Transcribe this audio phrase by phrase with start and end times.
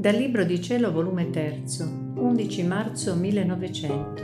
[0.00, 1.64] Dal Libro di Cielo, volume 3,
[2.14, 4.22] 11 marzo 1900.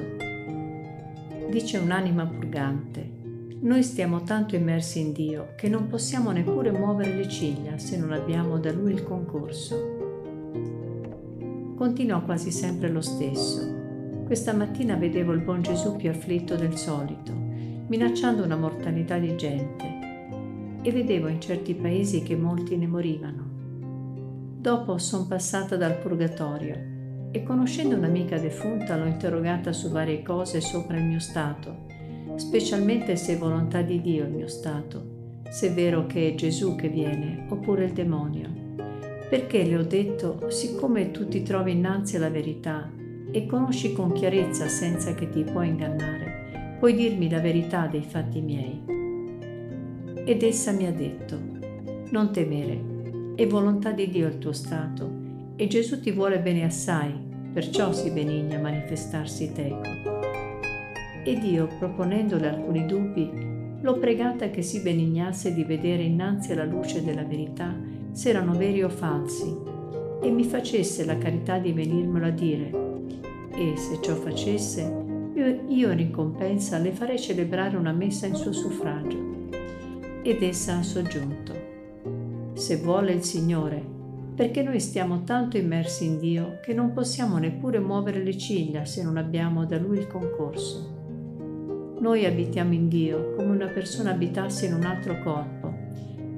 [1.50, 3.06] Dice un'anima purgante,
[3.60, 8.12] noi stiamo tanto immersi in Dio che non possiamo neppure muovere le ciglia se non
[8.12, 9.74] abbiamo da Lui il concorso.
[11.76, 13.60] Continuò quasi sempre lo stesso.
[14.24, 20.78] Questa mattina vedevo il buon Gesù più afflitto del solito, minacciando una mortalità di gente,
[20.80, 23.55] e vedevo in certi paesi che molti ne morivano.
[24.66, 26.74] Dopo son passata dal purgatorio
[27.30, 31.86] e conoscendo un'amica defunta l'ho interrogata su varie cose sopra il mio stato,
[32.34, 36.74] specialmente se è volontà di Dio il mio stato, se è vero che è Gesù
[36.74, 38.50] che viene oppure il demonio.
[39.30, 42.90] Perché le ho detto, siccome tu ti trovi innanzi alla verità
[43.30, 48.40] e conosci con chiarezza senza che ti puoi ingannare, puoi dirmi la verità dei fatti
[48.40, 48.82] miei.
[50.24, 51.38] Ed essa mi ha detto,
[52.10, 52.94] non temere,
[53.36, 55.24] è volontà di Dio il tuo stato
[55.56, 57.12] e Gesù ti vuole bene assai,
[57.52, 59.82] perciò si benigna a manifestarsi teco.
[61.22, 63.30] Ed io, proponendole alcuni dubbi,
[63.78, 67.76] l'ho pregata che si benignasse di vedere innanzi alla luce della verità
[68.10, 69.54] se erano veri o falsi
[70.22, 72.70] e mi facesse la carità di venirmelo a dire.
[73.54, 74.80] E se ciò facesse,
[75.34, 79.18] io, io in ricompensa le farei celebrare una messa in suo suffragio.
[80.22, 81.65] Ed essa ha soggiunto
[82.56, 83.84] se vuole il Signore,
[84.34, 89.02] perché noi stiamo tanto immersi in Dio che non possiamo neppure muovere le ciglia se
[89.02, 90.94] non abbiamo da Lui il concorso.
[92.00, 95.74] Noi abitiamo in Dio come una persona abitasse in un altro corpo,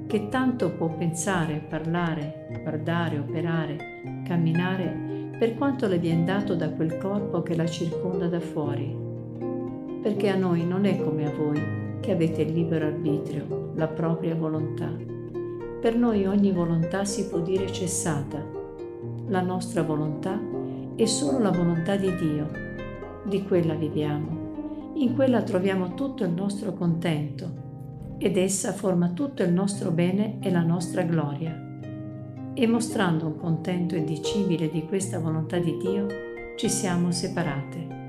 [0.07, 6.97] che tanto può pensare, parlare, guardare, operare, camminare, per quanto le viene dato da quel
[6.97, 8.93] corpo che la circonda da fuori.
[10.01, 11.61] Perché a noi non è come a voi,
[12.01, 15.17] che avete il libero arbitrio, la propria volontà
[15.79, 18.43] per noi ogni volontà si può dire cessata.
[19.27, 20.39] La nostra volontà
[20.95, 22.49] è solo la volontà di Dio.
[23.23, 24.93] Di quella viviamo.
[24.95, 27.67] In quella troviamo tutto il nostro contento
[28.17, 31.67] ed essa forma tutto il nostro bene e la nostra gloria.
[32.53, 36.07] E mostrando un contento indicibile di questa volontà di Dio,
[36.57, 38.08] ci siamo separate.